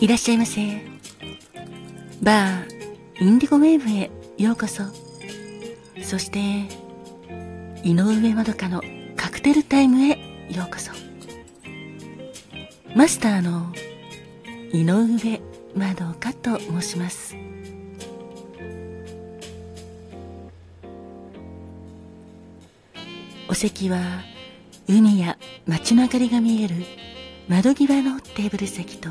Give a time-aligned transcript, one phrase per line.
[0.00, 0.62] いらっしゃいませ。
[2.22, 4.10] バーインディゴウェーブへ
[4.42, 4.82] ようこそ。
[6.02, 6.38] そして
[7.84, 8.82] 井上まどかの
[9.14, 10.12] カクテルタイムへ
[10.48, 10.92] ようこそ。
[12.96, 13.74] マスターの
[14.72, 15.42] 井上
[15.74, 17.36] まどかと申します。
[23.50, 24.00] お席は
[24.88, 26.74] 海や街の明かりが見える
[27.48, 29.10] 窓際のテーブル席と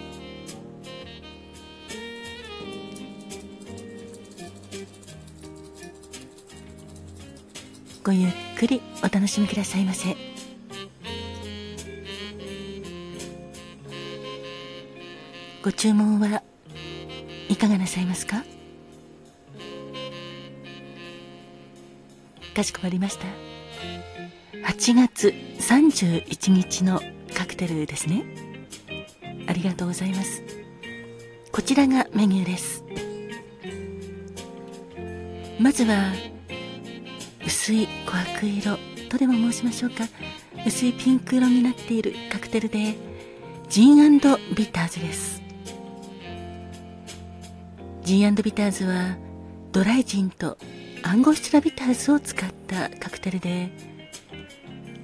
[8.03, 10.15] ごゆっくりお楽しみくださいませ。
[15.63, 16.41] ご注文は
[17.47, 18.43] いかがなさいますか？
[22.55, 23.25] かしこまりました。
[24.67, 26.99] 8月31日の
[27.35, 28.25] カクテルですね。
[29.47, 30.41] ありがとうございます。
[31.51, 32.83] こちらがメニューです。
[35.59, 36.11] まずは
[37.45, 38.77] 薄い琥珀色
[39.09, 40.05] とでも申しましょうか。
[40.65, 42.95] 薄いピンク色になっているカクテルで
[43.69, 45.41] ジンビターズです。
[48.03, 49.17] ジンビターズは
[49.71, 50.57] ドライジンと
[51.03, 53.71] アンゴシュラビターズを使ったカクテルで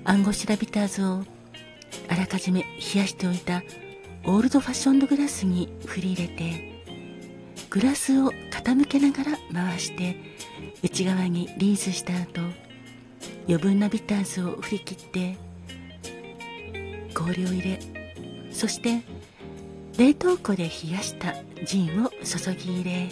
[0.03, 1.23] アンゴシュラビターズを
[2.09, 3.63] あらかじめ冷やしておいた
[4.25, 6.76] オールドファッションドグラスに振り入れて
[7.77, 10.15] グラスを傾けながら回して
[10.81, 12.41] 内側にリースした後
[13.47, 15.37] 余分なビターズを振り切って
[17.13, 17.79] 氷を入れ
[18.51, 19.03] そして
[19.95, 21.35] 冷凍庫で冷やした
[21.65, 23.09] ジンを注ぎ入れ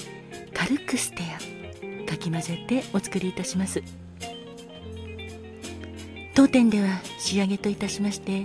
[0.51, 3.83] 軽くステアかき混ぜてお作りいたします。
[6.33, 6.87] 当店では
[7.19, 8.43] 仕上げといたしまして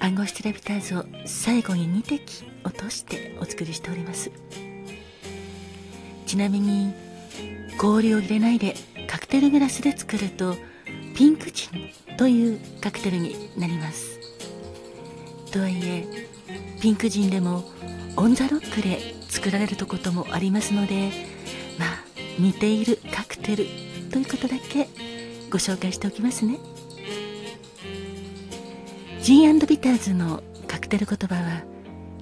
[0.00, 4.32] 暗号シュラビターズを最後に2滴落としてお作りしております。
[6.26, 6.92] ちなみに
[7.78, 8.74] 氷を入れないで
[9.06, 10.56] カクテルグラスで作ると
[11.14, 14.18] ピンクジンというカクテルになります。
[15.52, 16.04] とはいえ
[16.80, 17.64] ピンクジンでも
[18.16, 21.10] オン・ザ・ロックで作られるとこともありますので
[21.78, 21.88] まあ
[22.38, 23.66] 似ているカクテル
[24.10, 24.88] ということだけ
[25.50, 26.58] ご紹介しておきますね。
[29.22, 31.64] ジンビターズのカクテル言葉は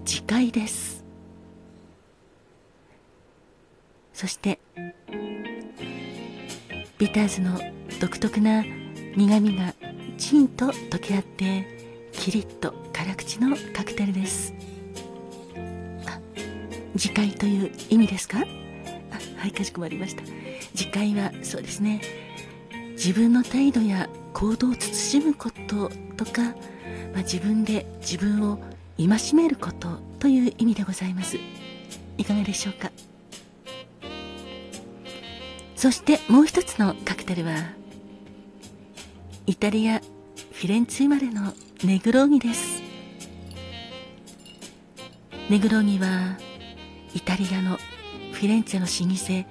[0.04, 0.93] 次回です。
[4.24, 4.58] そして
[6.96, 7.60] ビターズの
[8.00, 8.64] 独特な
[9.16, 9.74] 苦みが
[10.16, 14.54] チンと溶け合ってキリッと辛口のカクテルです。
[16.06, 16.18] あ
[16.96, 18.38] 次回という意味ですか？
[18.38, 18.44] あ
[19.42, 20.22] はいかしこまりました。
[20.74, 22.00] 次回はそうですね。
[22.92, 26.44] 自分の態度や行動を慎むこととか、
[27.12, 28.58] まあ、自分で自分を
[28.96, 31.36] 戒めることという意味でございます。
[32.16, 32.90] いかがでしょうか？
[35.84, 37.56] そしてもう一つのカクテルは
[39.46, 41.52] イタリアフィレンツェ生まれの
[41.84, 42.80] ネグローニです。
[45.50, 46.38] ネグローニは
[47.14, 47.76] イタリアの
[48.32, 49.46] フィレンツェの老舗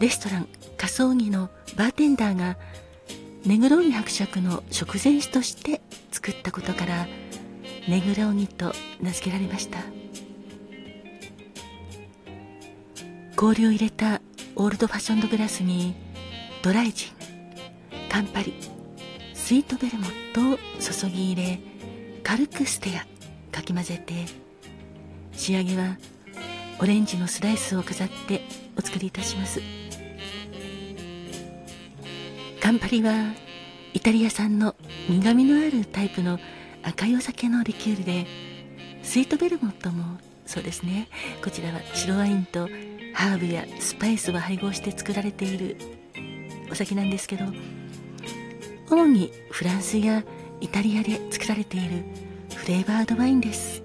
[0.00, 2.56] レストラン仮想着のバーテンダーが
[3.44, 7.06] ネグローニ伯爵の食前酒として作ったことから
[7.90, 9.80] ネグローニと名付けられました。
[13.36, 14.22] 氷を入れた
[14.56, 15.94] オールドファッションドグラスに
[16.62, 17.10] ドライジン
[18.08, 18.54] カンパリ
[19.34, 21.58] スイートベルモットを注ぎ入れ
[22.22, 23.06] 軽くステア
[23.50, 24.14] かき混ぜて
[25.32, 25.98] 仕上げは
[26.80, 28.42] オレンジのスライスを飾って
[28.76, 29.60] お作りいたします。
[32.60, 33.12] カンパリは
[33.92, 34.74] イタリア産の
[35.08, 36.38] 苦みのあるタイプの
[36.82, 38.26] 赤いお酒のリキュールで
[39.02, 41.08] スイートベルモットもそうですね。
[41.42, 42.68] こちらは白ワインと
[43.12, 45.76] ハーブやスパイスを配合して作られている
[46.70, 47.44] お酒なんですけど
[48.90, 50.24] 主にフランスや
[50.60, 52.04] イタリアで作られている
[52.54, 53.82] フレーバードワインです。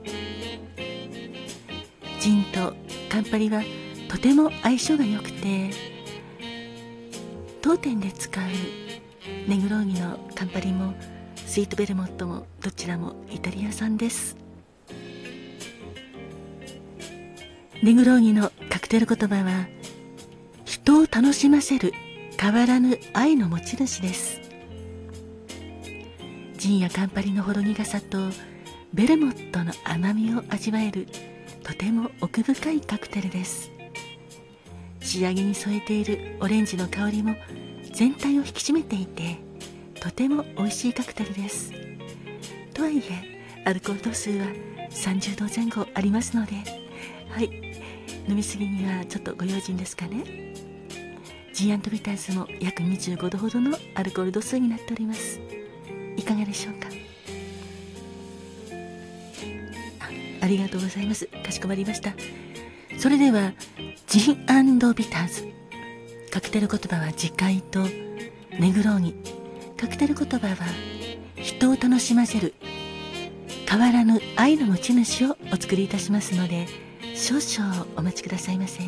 [2.19, 2.75] ジンと
[3.09, 3.63] カンパリは
[4.09, 5.69] とても相性が良くて
[7.61, 8.43] 当店で使う
[9.47, 10.93] ネグローニのカンパリも
[11.35, 14.38] スイートベルモットもどちらもイタリア産です。
[17.81, 19.65] ネグローニのカクテル言葉は
[20.65, 21.93] 人を楽しませる
[22.37, 24.41] 変わらぬ愛の持ち主です。
[26.57, 28.17] ジンやカンパリのほろ苦さと
[28.93, 31.07] ベルモットの甘みを味わえる
[31.63, 33.71] とても奥深いカクテルです。
[34.99, 37.33] 仕上げに添えているオレンジの香りも
[37.93, 39.37] 全体を引き締めていて
[40.01, 41.71] とても美味しいカクテルです。
[42.73, 44.47] とはいえアルコール度数は
[44.89, 46.55] 30度前後ありますので
[47.29, 47.68] はい
[48.29, 50.23] 飲みすぎにはちょっとご用心ですかね。
[51.51, 55.39] ジンビターズも約25度ほどのアルコール度数になっております。
[56.15, 56.87] いかがでしょうか？
[60.41, 61.25] ありがとうございます。
[61.43, 62.13] かしこまりました。
[62.99, 63.53] それでは
[64.05, 65.51] ジンビターズ
[66.29, 67.79] カクテル言葉は自戒と
[68.59, 69.15] ネグローニ
[69.75, 70.55] カクテル言葉は
[71.35, 72.53] 人を楽しませる。
[73.67, 76.67] 変わらぬ愛の持ち主をお作りいたしますので
[77.19, 78.81] 少々お待ちくださいませ。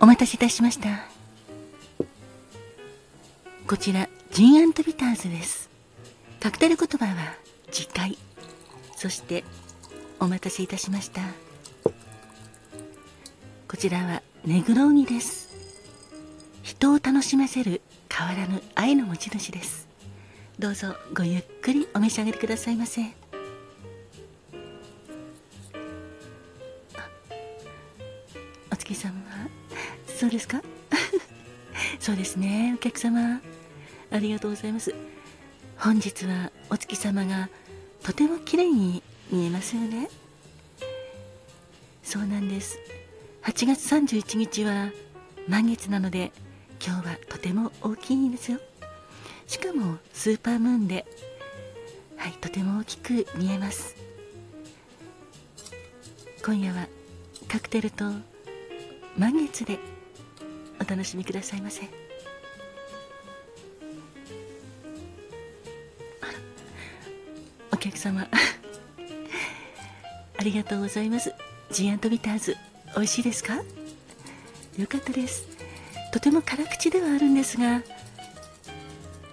[0.00, 1.04] お待たせいたしました。
[3.66, 5.68] こちらジンビターズです。
[6.40, 7.34] カクテル言葉は
[7.70, 8.16] 次回。
[8.96, 9.44] そして
[10.18, 11.20] お待たせいたしました。
[13.68, 15.48] こちらはネグローニです。
[16.62, 17.80] 人を楽しませる
[18.10, 19.88] 変わらぬ愛の持ち主です。
[20.58, 23.02] どうぞごゆっくりお召し上がりくださいませ。
[28.72, 29.12] お月様。
[30.06, 30.62] そうですか？
[32.00, 32.72] そうですね。
[32.76, 33.40] お客様。
[34.10, 34.94] ありがとうございます。
[35.76, 37.48] 本日はお月様が
[38.02, 40.08] とても綺麗に見えますよね。
[42.02, 42.78] そうなんです。
[43.42, 44.90] 8月31日は
[45.48, 46.32] 満月なので
[46.84, 48.58] 今日はとても大きいんですよ。
[49.46, 51.06] しかもスーパームーンで
[52.16, 53.96] はいとても大きく見えます。
[56.44, 56.86] 今夜は
[57.48, 58.04] カクテルと
[59.16, 59.78] 満月で
[60.80, 61.88] お楽しみくださいませ。
[67.72, 68.28] お客様。
[70.36, 71.32] ありがとうございます。
[71.70, 72.67] ジアントビターズ。
[72.96, 73.54] 美味しいですか？
[74.76, 75.46] よかったです。
[76.12, 77.82] とても辛口ではあるんですが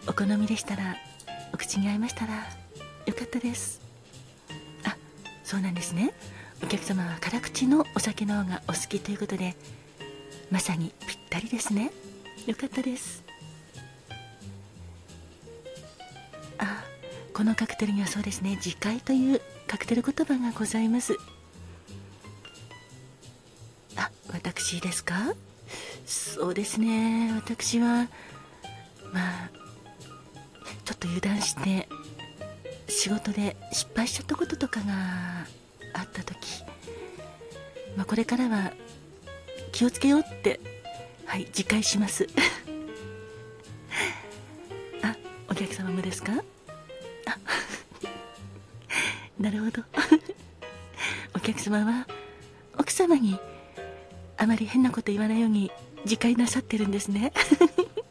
[0.08, 0.96] お好みでしたら
[1.54, 2.34] お口に合いましたら
[3.06, 3.82] よかったです。
[4.84, 4.96] あ
[5.44, 6.14] そうなんですね。
[6.64, 9.56] お客様は辛口のお酒の方がお好きということで
[10.52, 11.92] まさにぴったりですね。
[12.46, 13.24] よかったです。
[16.58, 16.84] あ
[17.34, 18.58] このカクテルにはそうですね。
[18.62, 21.18] 次回というカクテル言葉がございます。
[24.46, 25.34] 私ですか？
[26.06, 27.32] そうですね。
[27.36, 28.08] 私は
[29.12, 29.50] まあ
[30.84, 31.88] ちょっと油断して
[32.88, 34.86] 仕事で失敗しちゃったこととかが
[35.94, 36.64] あった時、
[37.98, 38.72] まあ、これからは
[39.72, 40.60] 気をつけようって
[41.26, 42.28] はい自戒します。
[45.02, 45.16] あ
[45.50, 46.34] お客様もですか？
[46.34, 47.38] あ
[49.42, 49.82] なるほど。
[51.36, 52.08] お客様は
[52.78, 53.40] 奥様に
[54.46, 55.72] あまり変なこと言わないように
[56.04, 57.34] 自戒なさってるんですね。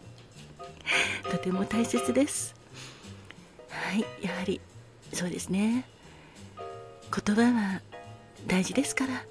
[1.31, 2.57] とても大切です。
[3.69, 4.61] はいやはり
[5.13, 5.85] そうですね。
[6.59, 7.83] 言葉は
[8.49, 9.25] 大事ですから。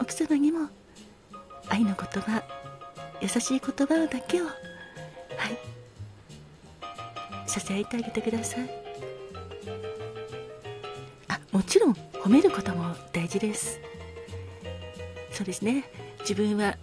[0.00, 0.68] 奥様にも
[1.68, 2.42] 愛の言葉
[3.20, 4.58] 優しい言葉だけをはい
[7.48, 8.68] 支えてあげてください。
[11.28, 13.78] あもちろん褒めることも大事です。
[15.30, 16.05] そうですね。
[16.28, 16.76] 自分は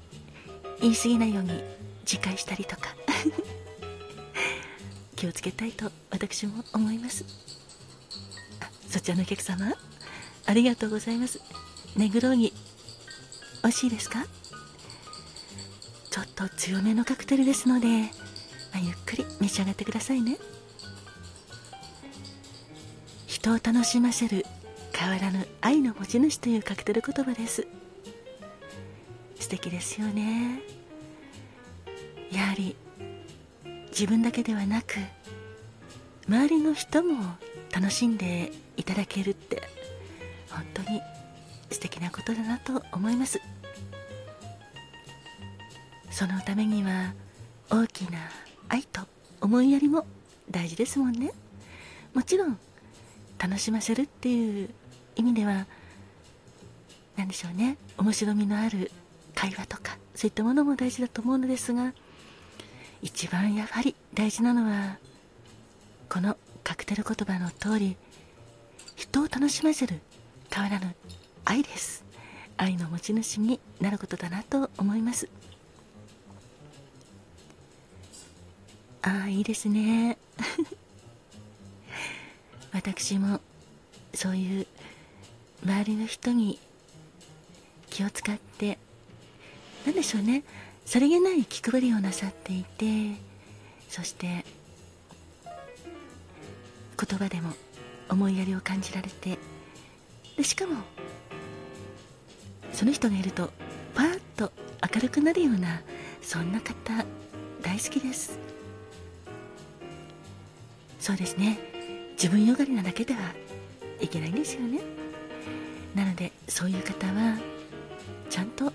[0.80, 1.62] 言い過ぎないように
[2.10, 2.96] 自戒したりとか。
[5.18, 7.26] 気をつけたいと私も思います。
[8.62, 9.74] あそちらのお客様
[10.46, 11.40] ありがとうございます。
[11.96, 12.54] ネグローニ
[13.64, 14.26] 美味しいですか？
[16.10, 18.10] ちょっと強めのカクテルですので、ま
[18.76, 20.38] あ、ゆっくり召し上がってくださいね。
[23.28, 24.46] 人を楽しませる
[24.94, 27.68] 変わらぬ愛の持ち主というカクテル言葉です。
[29.54, 30.62] 敵ですよね。
[32.32, 32.76] やはり
[33.92, 34.96] 自分だけではなく
[36.28, 37.36] 周りの人も
[37.72, 39.62] 楽しんでいただけるって
[40.50, 41.02] 本当に
[41.70, 43.40] 素敵なことだなと思います。
[46.10, 47.14] そのためには
[47.70, 48.18] 大きな
[48.70, 49.02] 愛と
[49.40, 50.08] 思いやりも
[50.50, 51.32] 大事ですもんね。
[52.16, 52.58] もちろん
[53.38, 54.70] 楽しませるっていう
[55.16, 55.68] 意味では
[57.18, 57.78] 何でしょうね。
[58.00, 58.90] 面白みのある
[59.36, 61.94] 会話とかそういったものも大事だと思うのですが
[63.02, 64.98] 一番やはり大事なのは
[66.10, 67.98] このカクテル言葉の通り
[68.96, 70.00] 人を楽しませる
[70.52, 70.96] 変わらぬ
[71.46, 72.04] 愛です
[72.58, 75.28] 愛の持ち主になることだなと思います。
[79.02, 80.18] ああいいですね。
[82.72, 83.42] 私も
[84.14, 84.68] そういう
[85.66, 86.60] 周りの人に
[87.90, 88.78] 気を使って
[89.86, 90.44] 何でしょうね。
[90.86, 93.16] さりげない気配りをなさっていて
[93.90, 94.46] そして
[95.46, 97.54] 言葉でも
[98.10, 99.40] 思いやりを感じられて
[100.36, 100.76] でしかも
[102.74, 103.50] その人がいると
[103.94, 104.52] パーッと
[104.94, 105.82] 明るくなるような
[106.22, 106.74] そんな方
[107.62, 108.38] 大好きです。
[111.00, 111.58] そうですね。
[112.14, 113.20] 自分よがりなだけでは
[114.00, 114.82] いけないんですよね。
[115.96, 117.38] なのでそういう方は
[118.30, 118.72] ちゃんと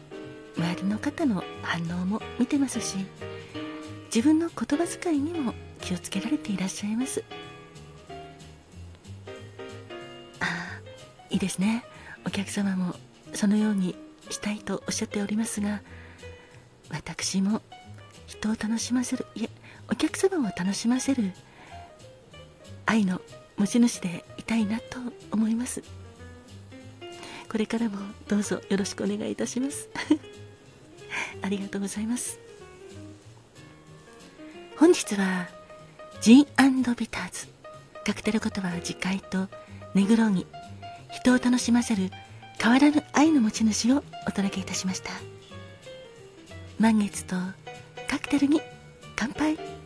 [0.58, 2.96] 周りの方の反応も見てますし
[4.06, 7.22] 自分の言葉遣いにも気をつけられていらっしゃいます。
[10.40, 10.82] ああ
[11.30, 11.84] いいですね。
[12.26, 12.94] お客様も
[13.32, 13.94] そのように
[14.30, 15.80] したいとおっしゃっておりますが
[16.90, 17.62] 私も
[18.26, 19.50] 人を楽しませるいえ
[19.90, 21.32] お客様を楽しませる
[22.84, 23.20] 愛の
[23.56, 24.98] 持ち主でいたいなと
[25.30, 25.82] 思います。
[27.48, 27.96] これからも
[28.28, 29.88] どうぞよろしくお願いいたします。
[31.42, 32.38] ありがとうございます。
[34.76, 35.48] 本日は
[36.20, 36.46] ジン
[36.94, 37.48] ビターズ
[38.04, 39.48] カクテル言葉は自戒と
[39.94, 40.46] ネグロギ
[41.10, 42.10] 人を楽しませる
[42.60, 45.10] 変わらぬ愛の持ち主をお届けいたしました。
[46.78, 47.36] 満月と
[48.08, 48.60] カクテルに
[49.16, 49.77] 乾杯。